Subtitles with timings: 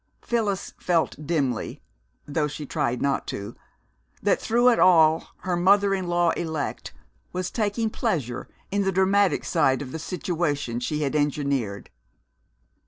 [0.23, 1.79] Phyllis felt dimly,
[2.25, 3.53] though she tried not to,
[4.23, 6.91] that through it all her mother in law elect
[7.33, 11.91] was taking pleasure in the dramatic side of the situation she had engineered.